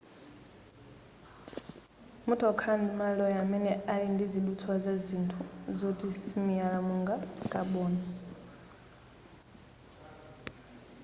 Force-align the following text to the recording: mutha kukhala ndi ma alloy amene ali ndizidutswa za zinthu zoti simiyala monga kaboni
mutha 2.27 2.47
kukhala 2.51 2.77
ndi 2.81 2.93
ma 2.99 3.05
alloy 3.09 3.35
amene 3.43 3.71
ali 3.91 4.05
ndizidutswa 4.13 4.73
za 4.83 4.93
zinthu 5.05 5.39
zoti 5.79 6.07
simiyala 6.21 6.79
monga 6.87 7.15
kaboni 7.51 8.03